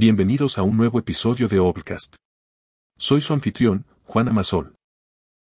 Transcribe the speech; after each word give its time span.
Bienvenidos 0.00 0.58
a 0.58 0.62
un 0.62 0.76
nuevo 0.76 1.00
episodio 1.00 1.48
de 1.48 1.58
Obcast. 1.58 2.14
Soy 2.96 3.20
su 3.20 3.32
anfitrión, 3.32 3.84
Juan 4.04 4.28
Amasol. 4.28 4.76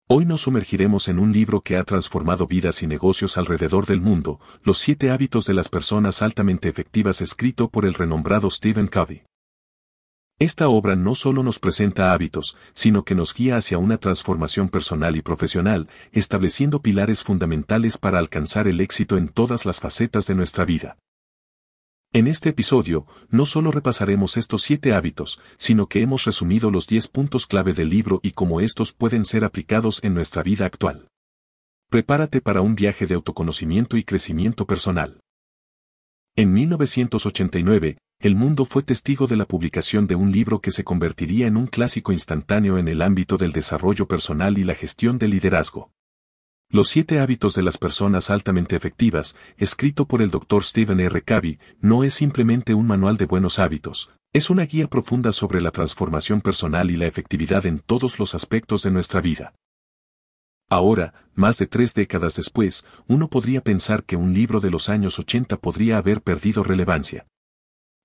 Hoy 0.09 0.25
nos 0.25 0.41
sumergiremos 0.41 1.07
en 1.07 1.19
un 1.19 1.31
libro 1.31 1.61
que 1.61 1.77
ha 1.77 1.85
transformado 1.85 2.47
vidas 2.47 2.83
y 2.83 2.87
negocios 2.87 3.37
alrededor 3.37 3.85
del 3.85 4.01
mundo, 4.01 4.41
Los 4.61 4.77
siete 4.77 5.09
hábitos 5.09 5.45
de 5.45 5.53
las 5.53 5.69
personas 5.69 6.21
altamente 6.21 6.67
efectivas 6.67 7.21
escrito 7.21 7.69
por 7.69 7.85
el 7.85 7.93
renombrado 7.93 8.49
Stephen 8.49 8.87
Covey. 8.87 9.23
Esta 10.37 10.67
obra 10.67 10.97
no 10.97 11.15
solo 11.15 11.43
nos 11.43 11.57
presenta 11.57 12.11
hábitos, 12.11 12.57
sino 12.73 13.05
que 13.05 13.15
nos 13.15 13.33
guía 13.33 13.55
hacia 13.55 13.77
una 13.77 13.99
transformación 13.99 14.67
personal 14.67 15.15
y 15.15 15.21
profesional, 15.21 15.87
estableciendo 16.11 16.81
pilares 16.81 17.23
fundamentales 17.23 17.97
para 17.97 18.19
alcanzar 18.19 18.67
el 18.67 18.81
éxito 18.81 19.17
en 19.17 19.29
todas 19.29 19.65
las 19.65 19.79
facetas 19.79 20.27
de 20.27 20.35
nuestra 20.35 20.65
vida. 20.65 20.97
En 22.13 22.27
este 22.27 22.49
episodio, 22.49 23.07
no 23.29 23.45
solo 23.45 23.71
repasaremos 23.71 24.35
estos 24.35 24.63
siete 24.63 24.93
hábitos, 24.93 25.39
sino 25.57 25.87
que 25.87 26.01
hemos 26.01 26.25
resumido 26.25 26.69
los 26.69 26.85
diez 26.85 27.07
puntos 27.07 27.47
clave 27.47 27.71
del 27.71 27.87
libro 27.87 28.19
y 28.21 28.31
cómo 28.31 28.59
estos 28.59 28.91
pueden 28.91 29.23
ser 29.23 29.45
aplicados 29.45 30.03
en 30.03 30.13
nuestra 30.13 30.43
vida 30.43 30.65
actual. 30.65 31.07
Prepárate 31.89 32.41
para 32.41 32.59
un 32.59 32.75
viaje 32.75 33.07
de 33.07 33.15
autoconocimiento 33.15 33.95
y 33.95 34.03
crecimiento 34.03 34.65
personal. 34.65 35.21
En 36.35 36.51
1989, 36.51 37.97
el 38.19 38.35
mundo 38.35 38.65
fue 38.65 38.83
testigo 38.83 39.25
de 39.27 39.37
la 39.37 39.45
publicación 39.45 40.05
de 40.05 40.15
un 40.15 40.33
libro 40.33 40.59
que 40.59 40.71
se 40.71 40.83
convertiría 40.83 41.47
en 41.47 41.55
un 41.55 41.67
clásico 41.67 42.11
instantáneo 42.11 42.77
en 42.77 42.89
el 42.89 43.03
ámbito 43.03 43.37
del 43.37 43.53
desarrollo 43.53 44.05
personal 44.05 44.57
y 44.57 44.65
la 44.65 44.75
gestión 44.75 45.17
del 45.17 45.29
liderazgo. 45.31 45.93
Los 46.73 46.87
siete 46.87 47.19
hábitos 47.19 47.53
de 47.53 47.63
las 47.63 47.77
personas 47.77 48.29
altamente 48.29 48.77
efectivas, 48.77 49.35
escrito 49.57 50.05
por 50.05 50.21
el 50.21 50.31
Dr. 50.31 50.63
Stephen 50.63 51.01
R. 51.01 51.21
Covey, 51.21 51.59
no 51.81 52.05
es 52.05 52.13
simplemente 52.13 52.73
un 52.73 52.87
manual 52.87 53.17
de 53.17 53.25
buenos 53.25 53.59
hábitos, 53.59 54.09
es 54.31 54.49
una 54.49 54.63
guía 54.63 54.87
profunda 54.87 55.33
sobre 55.33 55.59
la 55.59 55.71
transformación 55.71 56.39
personal 56.39 56.89
y 56.89 56.95
la 56.95 57.07
efectividad 57.07 57.65
en 57.65 57.79
todos 57.79 58.19
los 58.19 58.35
aspectos 58.35 58.83
de 58.83 58.91
nuestra 58.91 59.19
vida. 59.19 59.53
Ahora, 60.69 61.13
más 61.35 61.57
de 61.57 61.67
tres 61.67 61.93
décadas 61.93 62.37
después, 62.37 62.85
uno 63.05 63.27
podría 63.27 63.59
pensar 63.59 64.05
que 64.05 64.15
un 64.15 64.33
libro 64.33 64.61
de 64.61 64.71
los 64.71 64.87
años 64.87 65.19
80 65.19 65.57
podría 65.57 65.97
haber 65.97 66.21
perdido 66.21 66.63
relevancia. 66.63 67.27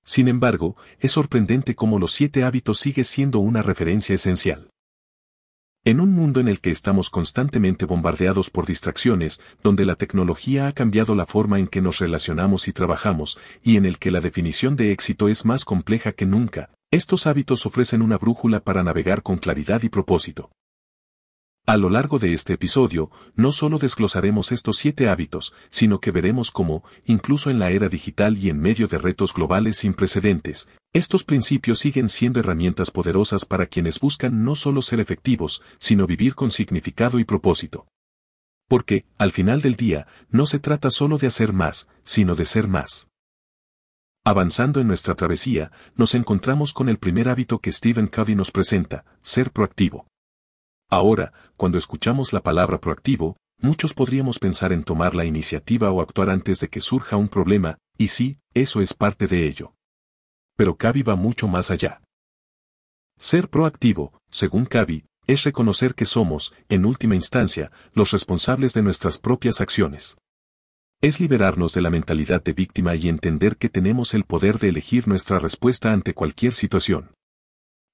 Sin 0.05 0.27
embargo, 0.27 0.77
es 0.99 1.13
sorprendente 1.13 1.77
cómo 1.77 2.01
los 2.01 2.11
siete 2.11 2.43
hábitos 2.43 2.81
sigue 2.81 3.05
siendo 3.05 3.39
una 3.39 3.63
referencia 3.63 4.17
esencial. 4.17 4.71
En 5.87 6.01
un 6.01 6.11
mundo 6.11 6.41
en 6.41 6.49
el 6.49 6.59
que 6.59 6.73
estamos 6.73 7.11
constantemente 7.11 7.85
bombardeados 7.85 8.51
por 8.51 8.67
distracciones, 8.67 9.41
donde 9.63 9.85
la 9.85 9.95
tecnología 9.95 10.67
ha 10.67 10.73
cambiado 10.73 11.15
la 11.15 11.27
forma 11.27 11.61
en 11.61 11.69
que 11.69 11.81
nos 11.81 12.01
relacionamos 12.01 12.67
y 12.67 12.73
trabajamos, 12.73 13.39
y 13.63 13.77
en 13.77 13.87
el 13.87 14.01
que 14.01 14.11
la 14.11 14.21
definición 14.21 14.75
de 14.75 14.91
éxito 14.91 15.29
es 15.29 15.45
más 15.45 15.65
compleja 15.65 16.11
que 16.11 16.27
nunca, 16.27 16.71
estos 16.91 17.29
hábitos 17.29 17.67
ofrecen 17.67 18.03
una 18.03 18.19
brújula 18.19 18.59
para 18.59 18.83
navegar 18.83 19.23
con 19.23 19.37
claridad 19.37 19.85
y 19.85 19.89
propósito. 19.89 20.51
A 21.69 21.77
lo 21.77 21.91
largo 21.91 22.21
de 22.21 22.33
este 22.33 22.53
episodio, 22.53 23.11
no 23.35 23.51
solo 23.51 23.79
desglosaremos 23.79 24.53
estos 24.53 24.77
siete 24.77 25.09
hábitos, 25.09 25.53
sino 25.69 25.99
que 25.99 26.13
veremos 26.13 26.53
cómo, 26.53 26.85
incluso 27.07 27.51
en 27.51 27.59
la 27.59 27.73
era 27.73 27.89
digital 27.89 28.39
y 28.39 28.51
en 28.51 28.61
medio 28.61 28.87
de 28.87 28.99
retos 28.99 29.35
globales 29.35 29.79
sin 29.79 29.93
precedentes, 29.93 30.69
estos 30.93 31.25
principios 31.25 31.81
siguen 31.81 32.09
siendo 32.09 32.39
herramientas 32.39 32.93
poderosas 32.93 33.45
para 33.45 33.67
quienes 33.67 33.99
buscan 33.99 34.45
no 34.45 34.55
solo 34.55 34.81
ser 34.81 35.01
efectivos, 35.01 35.61
sino 35.79 36.07
vivir 36.07 36.37
con 36.37 36.53
significado 36.53 37.19
y 37.19 37.25
propósito. 37.25 37.89
Porque, 38.69 39.05
al 39.19 39.33
final 39.33 39.61
del 39.61 39.75
día, 39.75 40.07
no 40.31 40.47
se 40.47 40.61
trata 40.61 40.93
solo 40.93 41.19
de 41.19 41.27
hacer 41.27 41.53
más, 41.53 41.89
sino 42.05 42.37
de 42.37 42.45
ser 42.45 42.69
más. 42.69 43.09
Avanzando 44.25 44.81
en 44.81 44.87
nuestra 44.87 45.17
travesía, 45.17 45.73
nos 45.97 46.15
encontramos 46.15 46.73
con 46.73 46.89
el 46.89 46.99
primer 46.99 47.29
hábito 47.29 47.59
que 47.59 47.73
Stephen 47.73 48.07
Covey 48.07 48.37
nos 48.37 48.53
presenta, 48.53 49.05
ser 49.21 49.51
proactivo. 49.51 50.07
Ahora, 50.89 51.33
cuando 51.57 51.79
escuchamos 51.79 52.33
la 52.33 52.43
palabra 52.43 52.81
proactivo, 52.81 53.37
muchos 53.61 53.93
podríamos 53.93 54.39
pensar 54.39 54.73
en 54.73 54.85
tomar 54.85 55.15
la 55.15 55.25
iniciativa 55.25 55.91
o 55.91 56.01
actuar 56.01 56.31
antes 56.31 56.61
de 56.61 56.69
que 56.69 56.81
surja 56.81 57.17
un 57.17 57.29
problema, 57.29 57.79
y 57.99 58.09
sí, 58.09 58.39
eso 58.55 58.81
es 58.81 58.95
parte 58.95 59.27
de 59.27 59.47
ello. 59.47 59.75
Pero 60.57 60.77
Cavi 60.77 61.03
va 61.03 61.17
mucho 61.17 61.49
más 61.49 61.71
allá. 61.71 62.03
Ser 63.19 63.49
proactivo, 63.49 64.21
según 64.31 64.67
Cavi, 64.67 65.07
es 65.27 65.43
reconocer 65.43 65.95
que 65.95 66.05
somos, 66.05 66.55
en 66.69 66.85
última 66.85 67.17
instancia, 67.17 67.73
los 67.93 68.13
responsables 68.13 68.73
de 68.73 68.83
nuestras 68.83 69.19
propias 69.19 69.61
acciones. 69.61 70.19
Es 71.03 71.19
liberarnos 71.19 71.75
de 71.75 71.81
la 71.81 71.91
mentalidad 71.91 72.45
de 72.45 72.53
víctima 72.53 72.95
y 72.95 73.09
entender 73.09 73.57
que 73.57 73.69
tenemos 73.69 74.15
el 74.15 74.25
poder 74.25 74.59
de 74.59 74.69
elegir 74.69 75.09
nuestra 75.09 75.41
respuesta 75.41 75.93
ante 75.93 76.15
cualquier 76.15 76.53
situación. 76.53 77.16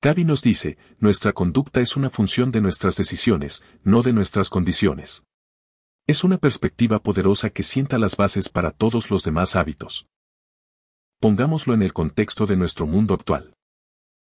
Gaby 0.04 0.24
nos 0.24 0.42
dice, 0.42 0.78
nuestra 0.98 1.32
conducta 1.32 1.80
es 1.80 1.96
una 1.96 2.10
función 2.10 2.50
de 2.50 2.60
nuestras 2.60 2.96
decisiones, 2.96 3.62
no 3.84 4.02
de 4.02 4.12
nuestras 4.12 4.50
condiciones. 4.50 5.26
Es 6.08 6.24
una 6.24 6.38
perspectiva 6.38 6.98
poderosa 6.98 7.50
que 7.50 7.62
sienta 7.62 7.98
las 7.98 8.16
bases 8.16 8.48
para 8.48 8.72
todos 8.72 9.12
los 9.12 9.22
demás 9.22 9.54
hábitos. 9.54 10.08
Pongámoslo 11.20 11.72
en 11.72 11.82
el 11.82 11.92
contexto 11.92 12.46
de 12.46 12.56
nuestro 12.56 12.84
mundo 12.84 13.14
actual. 13.14 13.54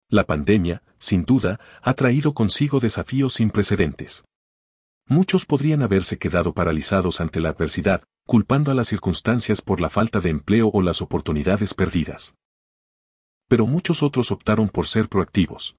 La 0.09 0.25
pandemia, 0.25 0.81
sin 0.97 1.25
duda, 1.25 1.59
ha 1.83 1.93
traído 1.93 2.33
consigo 2.33 2.79
desafíos 2.79 3.35
sin 3.35 3.51
precedentes. 3.51 4.25
Muchos 5.05 5.45
podrían 5.45 5.83
haberse 5.83 6.17
quedado 6.17 6.55
paralizados 6.55 7.21
ante 7.21 7.39
la 7.39 7.49
adversidad, 7.49 8.01
culpando 8.25 8.71
a 8.71 8.73
las 8.73 8.87
circunstancias 8.87 9.61
por 9.61 9.79
la 9.79 9.91
falta 9.91 10.21
de 10.21 10.31
empleo 10.31 10.71
o 10.73 10.81
las 10.81 11.03
oportunidades 11.03 11.75
perdidas 11.75 12.35
pero 13.47 13.65
muchos 13.65 14.03
otros 14.03 14.31
optaron 14.31 14.69
por 14.69 14.87
ser 14.87 15.09
proactivos. 15.09 15.75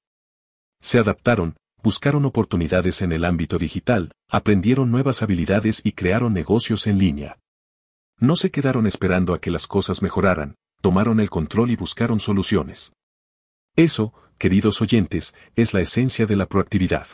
Se 0.81 0.99
adaptaron, 0.99 1.57
buscaron 1.83 2.25
oportunidades 2.25 3.03
en 3.03 3.13
el 3.13 3.25
ámbito 3.25 3.59
digital, 3.59 4.13
aprendieron 4.29 4.91
nuevas 4.91 5.23
habilidades 5.23 5.81
y 5.85 5.93
crearon 5.93 6.33
negocios 6.33 6.87
en 6.87 6.99
línea. 6.99 7.39
No 8.19 8.37
se 8.37 8.51
quedaron 8.51 8.87
esperando 8.87 9.35
a 9.35 9.41
que 9.41 9.51
las 9.51 9.67
cosas 9.67 10.03
mejoraran, 10.03 10.57
tomaron 10.81 11.21
el 11.21 11.31
control 11.31 11.71
y 11.71 11.77
buscaron 11.77 12.21
soluciones. 12.21 12.93
Eso, 13.77 14.13
queridos 14.39 14.81
oyentes, 14.81 15.35
es 15.55 15.73
la 15.73 15.81
esencia 15.81 16.27
de 16.27 16.37
la 16.37 16.47
proactividad. 16.47 17.07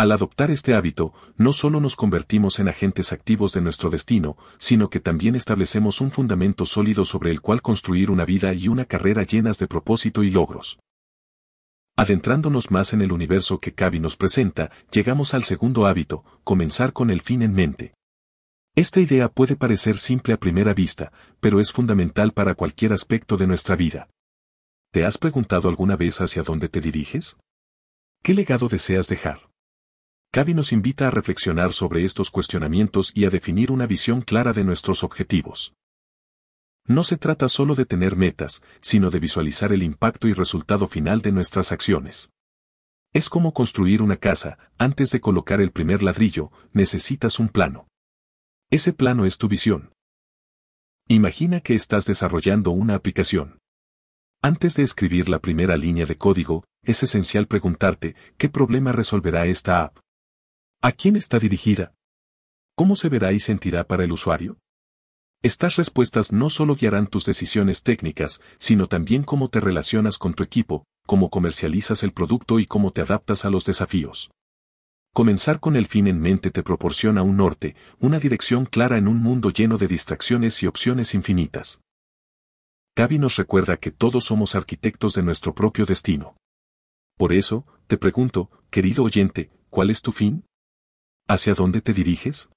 Al 0.00 0.12
adoptar 0.12 0.50
este 0.50 0.72
hábito, 0.72 1.12
no 1.36 1.52
solo 1.52 1.78
nos 1.78 1.94
convertimos 1.94 2.58
en 2.58 2.68
agentes 2.68 3.12
activos 3.12 3.52
de 3.52 3.60
nuestro 3.60 3.90
destino, 3.90 4.38
sino 4.56 4.88
que 4.88 4.98
también 4.98 5.34
establecemos 5.34 6.00
un 6.00 6.10
fundamento 6.10 6.64
sólido 6.64 7.04
sobre 7.04 7.30
el 7.30 7.42
cual 7.42 7.60
construir 7.60 8.10
una 8.10 8.24
vida 8.24 8.54
y 8.54 8.68
una 8.68 8.86
carrera 8.86 9.24
llenas 9.24 9.58
de 9.58 9.68
propósito 9.68 10.22
y 10.22 10.30
logros. 10.30 10.78
Adentrándonos 11.98 12.70
más 12.70 12.94
en 12.94 13.02
el 13.02 13.12
universo 13.12 13.60
que 13.60 13.74
Cavi 13.74 14.00
nos 14.00 14.16
presenta, 14.16 14.70
llegamos 14.90 15.34
al 15.34 15.44
segundo 15.44 15.84
hábito, 15.84 16.24
comenzar 16.44 16.94
con 16.94 17.10
el 17.10 17.20
fin 17.20 17.42
en 17.42 17.52
mente. 17.52 17.92
Esta 18.74 19.00
idea 19.00 19.28
puede 19.28 19.54
parecer 19.54 19.98
simple 19.98 20.32
a 20.32 20.38
primera 20.38 20.72
vista, 20.72 21.12
pero 21.40 21.60
es 21.60 21.72
fundamental 21.72 22.32
para 22.32 22.54
cualquier 22.54 22.94
aspecto 22.94 23.36
de 23.36 23.46
nuestra 23.46 23.76
vida. 23.76 24.08
¿Te 24.92 25.04
has 25.04 25.18
preguntado 25.18 25.68
alguna 25.68 25.96
vez 25.96 26.22
hacia 26.22 26.42
dónde 26.42 26.70
te 26.70 26.80
diriges? 26.80 27.36
¿Qué 28.22 28.32
legado 28.32 28.66
deseas 28.68 29.06
dejar? 29.06 29.49
Cavi 30.32 30.54
nos 30.54 30.72
invita 30.72 31.08
a 31.08 31.10
reflexionar 31.10 31.72
sobre 31.72 32.04
estos 32.04 32.30
cuestionamientos 32.30 33.10
y 33.16 33.24
a 33.24 33.30
definir 33.30 33.72
una 33.72 33.86
visión 33.86 34.20
clara 34.20 34.52
de 34.52 34.62
nuestros 34.62 35.02
objetivos. 35.02 35.74
No 36.86 37.02
se 37.02 37.16
trata 37.16 37.48
solo 37.48 37.74
de 37.74 37.84
tener 37.84 38.14
metas, 38.14 38.62
sino 38.80 39.10
de 39.10 39.18
visualizar 39.18 39.72
el 39.72 39.82
impacto 39.82 40.28
y 40.28 40.32
resultado 40.32 40.86
final 40.86 41.20
de 41.20 41.32
nuestras 41.32 41.72
acciones. 41.72 42.30
Es 43.12 43.28
como 43.28 43.52
construir 43.52 44.02
una 44.02 44.18
casa, 44.18 44.56
antes 44.78 45.10
de 45.10 45.20
colocar 45.20 45.60
el 45.60 45.72
primer 45.72 46.04
ladrillo, 46.04 46.52
necesitas 46.72 47.40
un 47.40 47.48
plano. 47.48 47.88
Ese 48.70 48.92
plano 48.92 49.24
es 49.24 49.36
tu 49.36 49.48
visión. 49.48 49.92
Imagina 51.08 51.60
que 51.60 51.74
estás 51.74 52.04
desarrollando 52.04 52.70
una 52.70 52.94
aplicación. 52.94 53.58
Antes 54.42 54.76
de 54.76 54.84
escribir 54.84 55.28
la 55.28 55.40
primera 55.40 55.76
línea 55.76 56.06
de 56.06 56.16
código, 56.16 56.62
es 56.84 57.02
esencial 57.02 57.48
preguntarte, 57.48 58.14
¿qué 58.38 58.48
problema 58.48 58.92
resolverá 58.92 59.46
esta 59.46 59.82
app? 59.82 59.98
¿A 60.82 60.92
quién 60.92 61.14
está 61.14 61.38
dirigida? 61.38 61.92
¿Cómo 62.74 62.96
se 62.96 63.10
verá 63.10 63.32
y 63.32 63.38
sentirá 63.38 63.86
para 63.86 64.02
el 64.04 64.12
usuario? 64.12 64.56
Estas 65.42 65.76
respuestas 65.76 66.32
no 66.32 66.48
solo 66.48 66.74
guiarán 66.74 67.06
tus 67.06 67.26
decisiones 67.26 67.82
técnicas, 67.82 68.40
sino 68.56 68.86
también 68.86 69.22
cómo 69.22 69.50
te 69.50 69.60
relacionas 69.60 70.16
con 70.16 70.32
tu 70.32 70.42
equipo, 70.42 70.86
cómo 71.06 71.28
comercializas 71.28 72.02
el 72.02 72.14
producto 72.14 72.58
y 72.60 72.64
cómo 72.64 72.92
te 72.94 73.02
adaptas 73.02 73.44
a 73.44 73.50
los 73.50 73.66
desafíos. 73.66 74.30
Comenzar 75.12 75.60
con 75.60 75.76
el 75.76 75.84
fin 75.84 76.06
en 76.06 76.18
mente 76.18 76.50
te 76.50 76.62
proporciona 76.62 77.22
un 77.22 77.36
norte, 77.36 77.76
una 77.98 78.18
dirección 78.18 78.64
clara 78.64 78.96
en 78.96 79.06
un 79.06 79.18
mundo 79.18 79.50
lleno 79.50 79.76
de 79.76 79.86
distracciones 79.86 80.62
y 80.62 80.66
opciones 80.66 81.12
infinitas. 81.14 81.82
Gaby 82.96 83.18
nos 83.18 83.36
recuerda 83.36 83.76
que 83.76 83.90
todos 83.90 84.24
somos 84.24 84.54
arquitectos 84.54 85.12
de 85.12 85.24
nuestro 85.24 85.54
propio 85.54 85.84
destino. 85.84 86.38
Por 87.18 87.34
eso, 87.34 87.66
te 87.86 87.98
pregunto, 87.98 88.50
querido 88.70 89.04
oyente, 89.04 89.50
¿cuál 89.68 89.90
es 89.90 90.00
tu 90.00 90.12
fin? 90.12 90.46
¿Hacia 91.30 91.54
dónde 91.54 91.80
te 91.80 91.92
diriges? 91.92 92.50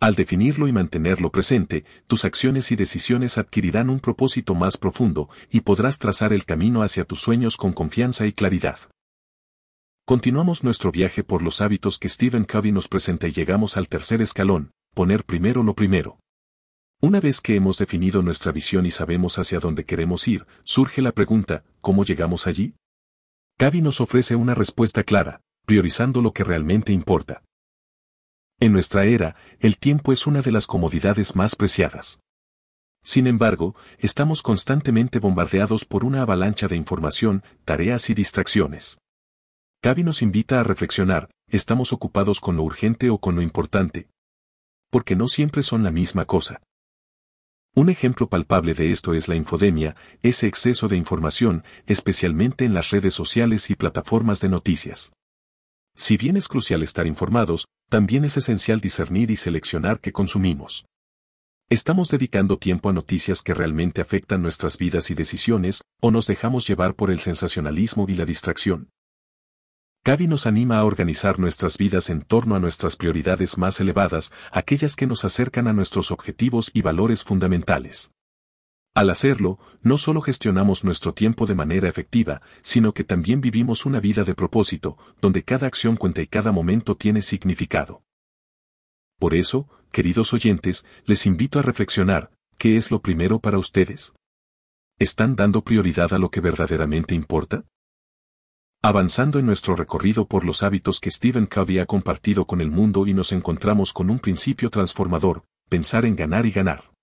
Al 0.00 0.16
definirlo 0.16 0.66
y 0.66 0.72
mantenerlo 0.72 1.30
presente, 1.30 1.84
tus 2.08 2.24
acciones 2.24 2.72
y 2.72 2.74
decisiones 2.74 3.38
adquirirán 3.38 3.88
un 3.88 4.00
propósito 4.00 4.56
más 4.56 4.76
profundo 4.76 5.28
y 5.48 5.60
podrás 5.60 6.00
trazar 6.00 6.32
el 6.32 6.44
camino 6.44 6.82
hacia 6.82 7.04
tus 7.04 7.20
sueños 7.20 7.56
con 7.56 7.72
confianza 7.72 8.26
y 8.26 8.32
claridad. 8.32 8.80
Continuamos 10.04 10.64
nuestro 10.64 10.90
viaje 10.90 11.22
por 11.22 11.40
los 11.40 11.60
hábitos 11.60 12.00
que 12.00 12.08
Stephen 12.08 12.46
Covey 12.46 12.72
nos 12.72 12.88
presenta 12.88 13.28
y 13.28 13.30
llegamos 13.30 13.76
al 13.76 13.86
tercer 13.86 14.20
escalón, 14.22 14.72
poner 14.92 15.22
primero 15.24 15.62
lo 15.62 15.74
primero. 15.74 16.18
Una 17.00 17.20
vez 17.20 17.40
que 17.40 17.54
hemos 17.54 17.78
definido 17.78 18.22
nuestra 18.22 18.50
visión 18.50 18.86
y 18.86 18.90
sabemos 18.90 19.38
hacia 19.38 19.60
dónde 19.60 19.84
queremos 19.84 20.26
ir, 20.26 20.48
surge 20.64 21.00
la 21.00 21.12
pregunta, 21.12 21.62
¿cómo 21.80 22.04
llegamos 22.04 22.48
allí? 22.48 22.74
Covey 23.56 23.82
nos 23.82 24.00
ofrece 24.00 24.34
una 24.34 24.54
respuesta 24.54 25.04
clara, 25.04 25.42
priorizando 25.64 26.22
lo 26.22 26.32
que 26.32 26.42
realmente 26.42 26.92
importa. 26.92 27.44
En 28.64 28.72
nuestra 28.72 29.04
era, 29.04 29.36
el 29.60 29.76
tiempo 29.76 30.10
es 30.10 30.26
una 30.26 30.40
de 30.40 30.50
las 30.50 30.66
comodidades 30.66 31.36
más 31.36 31.54
preciadas. 31.54 32.22
Sin 33.04 33.26
embargo, 33.26 33.76
estamos 33.98 34.40
constantemente 34.40 35.18
bombardeados 35.18 35.84
por 35.84 36.02
una 36.02 36.22
avalancha 36.22 36.66
de 36.66 36.74
información, 36.74 37.44
tareas 37.66 38.08
y 38.08 38.14
distracciones. 38.14 38.96
Cavi 39.82 40.02
nos 40.02 40.22
invita 40.22 40.60
a 40.60 40.62
reflexionar, 40.62 41.28
¿estamos 41.46 41.92
ocupados 41.92 42.40
con 42.40 42.56
lo 42.56 42.62
urgente 42.62 43.10
o 43.10 43.18
con 43.18 43.34
lo 43.36 43.42
importante? 43.42 44.08
Porque 44.90 45.14
no 45.14 45.28
siempre 45.28 45.62
son 45.62 45.82
la 45.82 45.90
misma 45.90 46.24
cosa. 46.24 46.62
Un 47.74 47.90
ejemplo 47.90 48.30
palpable 48.30 48.72
de 48.72 48.92
esto 48.92 49.12
es 49.12 49.28
la 49.28 49.34
infodemia, 49.34 49.94
ese 50.22 50.46
exceso 50.46 50.88
de 50.88 50.96
información, 50.96 51.64
especialmente 51.84 52.64
en 52.64 52.72
las 52.72 52.88
redes 52.92 53.12
sociales 53.12 53.68
y 53.68 53.74
plataformas 53.74 54.40
de 54.40 54.48
noticias. 54.48 55.12
Si 55.96 56.16
bien 56.16 56.36
es 56.36 56.48
crucial 56.48 56.82
estar 56.82 57.06
informados, 57.06 57.66
también 57.88 58.24
es 58.24 58.36
esencial 58.36 58.80
discernir 58.80 59.30
y 59.30 59.36
seleccionar 59.36 60.00
qué 60.00 60.12
consumimos. 60.12 60.86
¿Estamos 61.70 62.08
dedicando 62.08 62.58
tiempo 62.58 62.90
a 62.90 62.92
noticias 62.92 63.42
que 63.42 63.54
realmente 63.54 64.00
afectan 64.02 64.42
nuestras 64.42 64.76
vidas 64.76 65.10
y 65.10 65.14
decisiones, 65.14 65.82
o 66.02 66.10
nos 66.10 66.26
dejamos 66.26 66.66
llevar 66.66 66.94
por 66.94 67.10
el 67.10 67.20
sensacionalismo 67.20 68.06
y 68.08 68.14
la 68.14 68.24
distracción? 68.24 68.90
Gaby 70.04 70.26
nos 70.26 70.46
anima 70.46 70.78
a 70.78 70.84
organizar 70.84 71.38
nuestras 71.38 71.78
vidas 71.78 72.10
en 72.10 72.20
torno 72.20 72.54
a 72.54 72.58
nuestras 72.58 72.96
prioridades 72.96 73.56
más 73.56 73.80
elevadas, 73.80 74.32
aquellas 74.52 74.96
que 74.96 75.06
nos 75.06 75.24
acercan 75.24 75.66
a 75.66 75.72
nuestros 75.72 76.10
objetivos 76.10 76.70
y 76.74 76.82
valores 76.82 77.24
fundamentales. 77.24 78.10
Al 78.94 79.10
hacerlo, 79.10 79.58
no 79.82 79.98
solo 79.98 80.20
gestionamos 80.20 80.84
nuestro 80.84 81.14
tiempo 81.14 81.46
de 81.46 81.56
manera 81.56 81.88
efectiva, 81.88 82.42
sino 82.62 82.94
que 82.94 83.02
también 83.02 83.40
vivimos 83.40 83.86
una 83.86 83.98
vida 83.98 84.22
de 84.22 84.36
propósito, 84.36 84.96
donde 85.20 85.42
cada 85.42 85.66
acción 85.66 85.96
cuenta 85.96 86.22
y 86.22 86.28
cada 86.28 86.52
momento 86.52 86.96
tiene 86.96 87.20
significado. 87.20 88.04
Por 89.18 89.34
eso, 89.34 89.68
queridos 89.90 90.32
oyentes, 90.32 90.86
les 91.06 91.26
invito 91.26 91.58
a 91.58 91.62
reflexionar, 91.62 92.30
¿qué 92.56 92.76
es 92.76 92.92
lo 92.92 93.02
primero 93.02 93.40
para 93.40 93.58
ustedes? 93.58 94.14
¿Están 95.00 95.34
dando 95.34 95.62
prioridad 95.62 96.12
a 96.14 96.18
lo 96.18 96.30
que 96.30 96.40
verdaderamente 96.40 97.16
importa? 97.16 97.64
Avanzando 98.80 99.40
en 99.40 99.46
nuestro 99.46 99.74
recorrido 99.74 100.28
por 100.28 100.44
los 100.44 100.62
hábitos 100.62 101.00
que 101.00 101.10
Stephen 101.10 101.46
Covey 101.46 101.80
ha 101.80 101.86
compartido 101.86 102.44
con 102.44 102.60
el 102.60 102.70
mundo 102.70 103.08
y 103.08 103.14
nos 103.14 103.32
encontramos 103.32 103.92
con 103.92 104.08
un 104.08 104.20
principio 104.20 104.70
transformador, 104.70 105.42
pensar 105.68 106.04
en 106.04 106.14
ganar 106.14 106.46
y 106.46 106.52
ganar. 106.52 106.93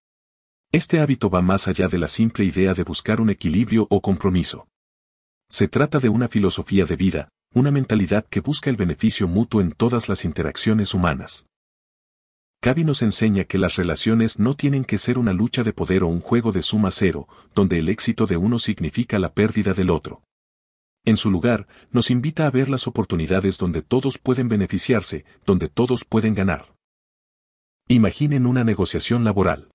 Este 0.73 1.01
hábito 1.01 1.29
va 1.29 1.41
más 1.41 1.67
allá 1.67 1.89
de 1.89 1.97
la 1.97 2.07
simple 2.07 2.45
idea 2.45 2.73
de 2.73 2.83
buscar 2.83 3.19
un 3.19 3.29
equilibrio 3.29 3.87
o 3.89 3.99
compromiso. 3.99 4.69
Se 5.49 5.67
trata 5.67 5.99
de 5.99 6.07
una 6.07 6.29
filosofía 6.29 6.85
de 6.85 6.95
vida, 6.95 7.29
una 7.53 7.71
mentalidad 7.71 8.25
que 8.29 8.39
busca 8.39 8.69
el 8.69 8.77
beneficio 8.77 9.27
mutuo 9.27 9.59
en 9.59 9.73
todas 9.73 10.07
las 10.07 10.23
interacciones 10.23 10.93
humanas. 10.93 11.45
Covey 12.61 12.85
nos 12.85 13.01
enseña 13.01 13.43
que 13.43 13.57
las 13.57 13.75
relaciones 13.75 14.39
no 14.39 14.53
tienen 14.53 14.85
que 14.85 14.97
ser 14.97 15.17
una 15.17 15.33
lucha 15.33 15.63
de 15.63 15.73
poder 15.73 16.03
o 16.03 16.07
un 16.07 16.21
juego 16.21 16.53
de 16.53 16.61
suma 16.61 16.89
cero, 16.91 17.27
donde 17.53 17.79
el 17.79 17.89
éxito 17.89 18.25
de 18.25 18.37
uno 18.37 18.57
significa 18.57 19.19
la 19.19 19.33
pérdida 19.33 19.73
del 19.73 19.89
otro. 19.89 20.23
En 21.03 21.17
su 21.17 21.29
lugar, 21.29 21.67
nos 21.89 22.11
invita 22.11 22.47
a 22.47 22.51
ver 22.51 22.69
las 22.69 22.87
oportunidades 22.87 23.57
donde 23.57 23.81
todos 23.81 24.19
pueden 24.19 24.47
beneficiarse, 24.47 25.25
donde 25.45 25.67
todos 25.67 26.05
pueden 26.05 26.33
ganar. 26.33 26.73
Imaginen 27.89 28.45
una 28.45 28.63
negociación 28.63 29.25
laboral. 29.25 29.70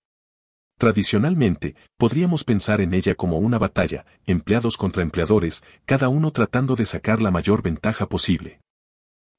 Tradicionalmente, 0.79 1.75
podríamos 1.97 2.45
pensar 2.45 2.83
en 2.83 2.93
ella 2.93 3.15
como 3.15 3.39
una 3.39 3.59
batalla, 3.59 4.05
empleados 4.27 4.77
contra 4.77 5.03
empleadores, 5.03 5.65
cada 5.87 6.09
uno 6.09 6.33
tratando 6.33 6.77
de 6.77 6.85
sacar 6.85 7.23
la 7.23 7.31
mayor 7.31 7.63
ventaja 7.63 8.09
posible. 8.09 8.61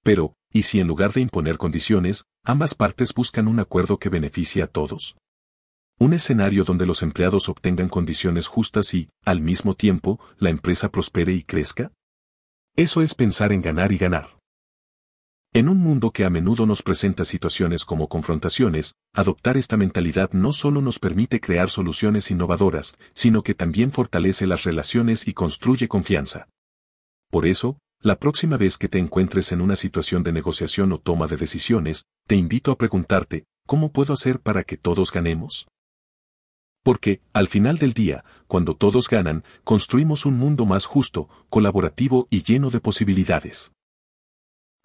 Pero, 0.03 0.33
¿y 0.51 0.63
si 0.63 0.79
en 0.79 0.87
lugar 0.87 1.13
de 1.13 1.21
imponer 1.21 1.57
condiciones, 1.57 2.25
ambas 2.43 2.73
partes 2.73 3.13
buscan 3.13 3.47
un 3.47 3.59
acuerdo 3.59 3.99
que 3.99 4.09
beneficie 4.09 4.63
a 4.63 4.67
todos? 4.67 5.15
Un 5.99 6.13
escenario 6.13 6.63
donde 6.63 6.87
los 6.87 7.03
empleados 7.03 7.49
obtengan 7.49 7.89
condiciones 7.89 8.47
justas 8.47 8.93
y, 8.95 9.09
al 9.23 9.41
mismo 9.41 9.75
tiempo, 9.75 10.19
la 10.37 10.49
empresa 10.49 10.89
prospere 10.89 11.33
y 11.33 11.43
crezca? 11.43 11.91
Eso 12.75 13.01
es 13.01 13.13
pensar 13.13 13.51
en 13.51 13.61
ganar 13.61 13.91
y 13.91 13.97
ganar. 13.97 14.36
En 15.53 15.69
un 15.69 15.77
mundo 15.77 16.11
que 16.11 16.25
a 16.25 16.29
menudo 16.29 16.65
nos 16.65 16.83
presenta 16.83 17.23
situaciones 17.23 17.85
como 17.85 18.09
confrontaciones, 18.09 18.95
adoptar 19.13 19.57
esta 19.57 19.77
mentalidad 19.77 20.31
no 20.33 20.51
solo 20.51 20.81
nos 20.81 20.99
permite 20.99 21.39
crear 21.39 21.69
soluciones 21.69 22.29
innovadoras, 22.31 22.97
sino 23.13 23.43
que 23.43 23.55
también 23.55 23.91
fortalece 23.91 24.45
las 24.45 24.65
relaciones 24.65 25.27
y 25.27 25.33
construye 25.33 25.87
confianza. 25.87 26.47
Por 27.31 27.45
eso, 27.45 27.79
la 28.01 28.19
próxima 28.19 28.57
vez 28.57 28.77
que 28.77 28.89
te 28.89 28.99
encuentres 28.99 29.51
en 29.51 29.61
una 29.61 29.75
situación 29.75 30.21
de 30.21 30.33
negociación 30.33 30.91
o 30.91 30.99
toma 30.99 31.27
de 31.27 31.37
decisiones, 31.37 32.03
te 32.27 32.35
invito 32.35 32.71
a 32.71 32.77
preguntarte, 32.77 33.45
¿cómo 33.65 33.91
puedo 33.91 34.13
hacer 34.13 34.39
para 34.39 34.63
que 34.63 34.77
todos 34.77 35.11
ganemos? 35.11 35.67
Porque, 36.83 37.21
al 37.33 37.47
final 37.47 37.79
del 37.79 37.93
día, 37.93 38.23
cuando 38.47 38.75
todos 38.75 39.09
ganan, 39.09 39.43
construimos 39.63 40.25
un 40.25 40.37
mundo 40.37 40.65
más 40.65 40.85
justo, 40.85 41.27
colaborativo 41.49 42.27
y 42.29 42.43
lleno 42.43 42.69
de 42.69 42.79
posibilidades. 42.79 43.73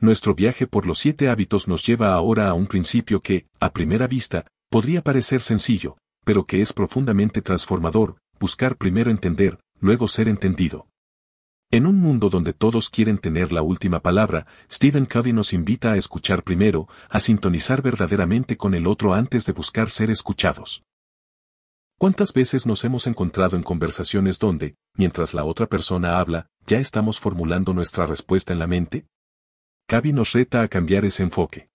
Nuestro 0.03 0.35
viaje 0.35 0.67
por 0.67 0.85
los 0.85 0.99
siete 0.99 1.29
hábitos 1.29 1.69
nos 1.69 1.87
lleva 1.87 2.13
ahora 2.13 2.49
a 2.49 2.55
un 2.55 2.67
principio 2.67 3.21
que, 3.21 3.47
a 3.61 3.73
primera 3.73 4.09
vista, 4.09 4.49
podría 4.69 5.01
parecer 5.01 5.41
sencillo, 5.41 5.97
pero 6.25 6.45
que 6.45 6.61
es 6.61 6.73
profundamente 6.73 7.41
transformador, 7.41 8.17
buscar 8.41 8.77
primero 8.77 9.13
entender, 9.13 9.61
luego 9.79 10.09
ser 10.09 10.27
entendido. 10.27 10.89
En 11.71 11.87
un 11.87 12.01
mundo 12.01 12.31
donde 12.31 12.53
todos 12.53 12.91
quieren 12.91 13.17
tener 13.17 13.53
la 13.53 13.63
última 13.63 14.01
palabra, 14.01 14.49
Stephen 14.69 15.07
Covey 15.07 15.33
nos 15.33 15.53
invita 15.53 15.93
a 15.93 15.97
escuchar 15.97 16.43
primero, 16.43 16.89
a 17.09 17.21
sintonizar 17.21 17.81
verdaderamente 17.81 18.57
con 18.57 18.75
el 18.75 18.89
otro 18.89 19.15
antes 19.15 19.47
de 19.47 19.53
buscar 19.53 19.89
ser 19.89 20.11
escuchados. 20.11 20.83
¿Cuántas 21.97 22.33
veces 22.33 22.67
nos 22.67 22.85
hemos 22.85 23.07
encontrado 23.07 23.57
en 23.57 23.63
conversaciones 23.63 24.41
donde, 24.41 24.75
mientras 24.97 25.33
la 25.33 25.45
otra 25.45 25.69
persona 25.69 26.19
habla, 26.19 26.49
ya 26.67 26.81
estamos 26.81 27.21
formulando 27.21 27.73
nuestra 27.73 28.05
respuesta 28.05 28.53
en 28.53 28.59
la 28.59 28.67
mente? 28.67 29.07
Cavi 29.93 30.15
nos 30.15 30.33
reta 30.33 30.63
a 30.63 30.69
cambiar 30.69 31.05
ese 31.05 31.23
enfoque. 31.23 31.69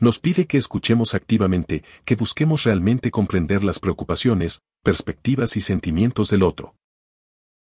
Nos 0.00 0.18
pide 0.18 0.46
que 0.46 0.56
escuchemos 0.56 1.14
activamente, 1.14 1.84
que 2.06 2.16
busquemos 2.16 2.64
realmente 2.64 3.10
comprender 3.10 3.62
las 3.62 3.80
preocupaciones, 3.80 4.62
perspectivas 4.82 5.58
y 5.58 5.60
sentimientos 5.60 6.30
del 6.30 6.42
otro. 6.42 6.74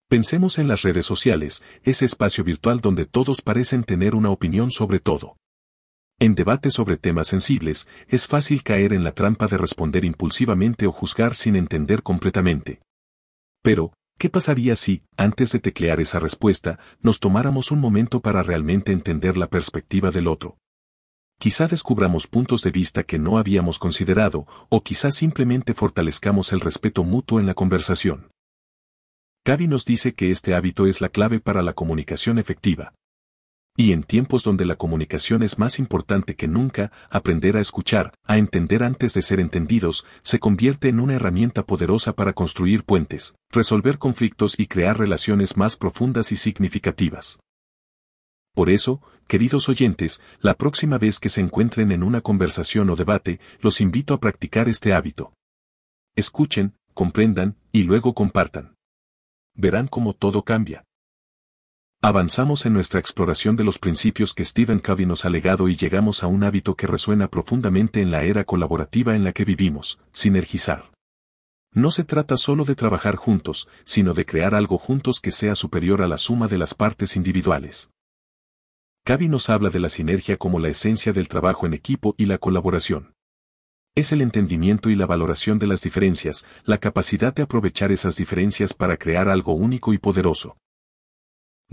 Pensemos 0.07 0.59
en 0.59 0.69
las 0.69 0.83
redes 0.83 1.07
sociales, 1.07 1.65
ese 1.83 2.05
espacio 2.05 2.45
virtual 2.45 2.83
donde 2.83 3.07
todos 3.07 3.41
parecen 3.41 3.85
tener 3.85 4.15
una 4.15 4.29
opinión 4.29 4.71
sobre 4.71 5.01
todo. 5.01 5.39
En 6.19 6.35
debates 6.35 6.75
sobre 6.75 6.99
temas 6.99 7.29
sensibles, 7.29 7.89
es 8.09 8.27
fácil 8.27 8.63
caer 8.63 8.93
en 8.93 9.03
la 9.03 9.13
trampa 9.13 9.47
de 9.47 9.57
responder 9.57 10.05
impulsivamente 10.05 10.87
o 10.87 10.93
juzgar 10.93 11.35
sin 11.35 11.57
entender 11.57 12.03
completamente. 12.03 12.83
Pero, 13.63 13.95
¿qué 14.25 14.31
pasaría 14.31 14.75
si, 14.75 15.03
antes 15.19 15.53
de 15.53 15.59
teclear 15.59 16.01
esa 16.01 16.19
respuesta, 16.19 16.79
nos 17.03 17.21
tomáramos 17.21 17.71
un 17.71 17.79
momento 17.79 18.21
para 18.21 18.43
realmente 18.43 18.91
entender 18.91 19.37
la 19.37 19.49
perspectiva 19.49 20.11
del 20.11 20.29
otro? 20.29 20.57
Quizá 21.39 21.69
descubramos 21.69 22.27
puntos 22.27 22.63
de 22.63 22.71
vista 22.71 23.03
que 23.03 23.19
no 23.19 23.37
habíamos 23.37 23.79
considerado, 23.79 24.47
o 24.71 24.83
quizá 24.83 25.11
simplemente 25.11 25.75
fortalezcamos 25.75 26.55
el 26.55 26.61
respeto 26.61 27.05
mutuo 27.05 27.39
en 27.39 27.45
la 27.45 27.53
conversación. 27.53 28.31
Gaby 29.45 29.69
nos 29.69 29.85
dice 29.85 30.15
que 30.15 30.31
este 30.31 30.55
hábito 30.55 30.87
es 30.87 31.03
la 31.03 31.11
clave 31.11 31.39
para 31.41 31.61
la 31.61 31.75
comunicación 31.75 32.39
efectiva. 32.39 32.95
Y 33.77 33.91
en 33.91 34.05
tiempos 34.05 34.45
donde 34.45 34.65
la 34.65 34.77
comunicación 34.77 35.43
es 35.43 35.59
más 35.59 35.81
importante 35.81 36.37
que 36.37 36.47
nunca, 36.47 36.93
aprender 37.11 37.57
a 37.57 37.61
escuchar, 37.61 38.15
a 38.23 38.39
entender 38.39 38.85
antes 38.85 39.15
de 39.15 39.23
ser 39.23 39.41
entendidos, 39.41 40.07
se 40.23 40.39
convierte 40.39 40.89
en 40.89 41.01
una 41.01 41.15
herramienta 41.15 41.67
poderosa 41.67 42.15
para 42.15 42.35
construir 42.35 42.85
puentes, 42.85 43.35
resolver 43.51 43.99
conflictos 43.99 44.61
y 44.61 44.69
crear 44.69 44.97
relaciones 44.97 45.57
más 45.57 45.77
profundas 45.77 46.31
y 46.31 46.37
significativas. 46.37 47.41
Por 48.55 48.71
eso, 48.71 49.03
queridos 49.27 49.69
oyentes, 49.69 50.23
la 50.41 50.55
próxima 50.55 50.97
vez 50.97 51.19
que 51.19 51.29
se 51.29 51.41
encuentren 51.41 51.91
en 51.91 52.05
una 52.05 52.21
conversación 52.21 52.89
o 52.91 52.95
debate, 52.95 53.41
los 53.61 53.81
invito 53.81 54.15
a 54.15 54.21
practicar 54.21 54.69
este 54.69 54.95
hábito. 54.95 55.33
Escuchen, 56.15 56.77
comprendan, 56.93 57.57
y 57.73 57.83
luego 57.83 58.15
compartan. 58.15 58.77
Verán 59.57 59.89
cómo 59.89 60.13
todo 60.13 60.45
cambia. 60.45 60.85
Avanzamos 62.07 62.67
en 62.67 62.75
nuestra 62.75 63.01
exploración 63.01 63.57
de 63.57 63.65
los 63.65 63.79
principios 63.79 64.35
que 64.35 64.45
Stephen 64.45 64.79
Covey 64.79 65.07
nos 65.07 65.25
ha 65.25 65.31
legado 65.31 65.71
y 65.71 65.75
llegamos 65.75 66.23
a 66.23 66.27
un 66.27 66.45
hábito 66.45 66.75
que 66.75 66.87
resuena 66.87 67.29
profundamente 67.29 68.03
en 68.03 68.11
la 68.11 68.25
era 68.25 68.45
colaborativa 68.45 69.17
en 69.17 69.25
la 69.25 69.33
que 69.33 69.47
vivimos, 69.47 69.99
sinergizar. 70.13 70.91
No 71.73 71.91
se 71.91 72.05
trata 72.05 72.37
solo 72.37 72.67
de 72.67 72.75
trabajar 72.75 73.17
juntos, 73.17 73.69
sino 73.85 74.13
de 74.13 74.27
crear 74.27 74.55
algo 74.55 74.77
juntos 74.77 75.19
que 75.19 75.31
sea 75.31 75.55
superior 75.55 76.03
a 76.03 76.07
la 76.07 76.19
suma 76.19 76.47
de 76.47 76.59
las 76.59 76.75
partes 76.75 77.17
individuales. 77.17 77.89
Covey 79.07 79.29
nos 79.29 79.49
habla 79.49 79.71
de 79.71 79.81
la 79.81 79.89
sinergia 79.89 80.37
como 80.37 80.59
la 80.59 80.69
esencia 80.69 81.15
del 81.15 81.29
trabajo 81.29 81.65
en 81.65 81.73
equipo 81.73 82.15
y 82.19 82.27
la 82.27 82.37
colaboración. 82.37 83.15
Es 83.95 84.13
el 84.13 84.21
entendimiento 84.21 84.91
y 84.91 84.95
la 84.95 85.07
valoración 85.07 85.59
de 85.59 85.69
las 85.69 85.81
diferencias, 85.81 86.45
la 86.67 86.77
capacidad 86.77 87.33
de 87.33 87.45
aprovechar 87.45 87.93
esas 87.93 88.17
diferencias 88.17 88.75
para 88.75 88.99
crear 88.99 89.31
algo 89.31 89.55
único 89.55 89.95
y 89.95 89.97
poderoso. 89.97 90.59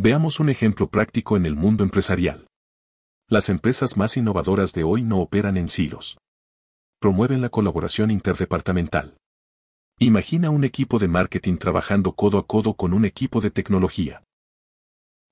Veamos 0.04 0.40
un 0.40 0.50
ejemplo 0.50 0.90
práctico 0.90 1.38
en 1.38 1.46
el 1.46 1.54
mundo 1.54 1.84
empresarial. 1.84 2.48
Las 3.30 3.50
empresas 3.50 3.98
más 3.98 4.18
innovadoras 4.18 4.74
de 4.74 4.84
hoy 4.84 5.04
no 5.04 5.20
operan 5.20 5.58
en 5.58 5.68
silos. 5.68 6.18
Promueven 7.00 7.40
la 7.40 7.50
colaboración 7.50 8.10
interdepartamental. 8.10 9.16
Imagina 10.00 10.50
un 10.50 10.64
equipo 10.64 10.98
de 10.98 11.08
marketing 11.08 11.58
trabajando 11.58 12.14
codo 12.14 12.40
a 12.40 12.48
codo 12.48 12.74
con 12.74 12.94
un 12.94 13.06
equipo 13.06 13.42
de 13.42 13.52
tecnología. 13.52 14.24